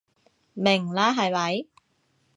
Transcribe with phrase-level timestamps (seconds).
[0.55, 1.67] 明啦係咪？